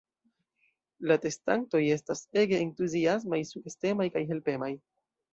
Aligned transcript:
La 1.09 1.17
testantoj 1.25 1.81
estas 1.95 2.23
ege 2.43 2.61
entuziasmaj, 2.67 3.41
sugestemaj 3.51 4.07
kaj 4.15 4.23
helpemaj. 4.33 4.71